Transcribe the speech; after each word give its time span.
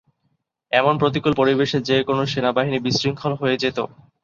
এমন 0.71 0.93
প্রতিকূল 0.97 1.33
পরিবেশে 1.35 1.77
যে 1.89 1.97
কোনো 2.03 2.21
সেনাবাহিনী 2.25 2.77
বিশৃঙ্খল 2.85 3.33
হয়ে 3.41 3.61
যেতো। 3.63 3.83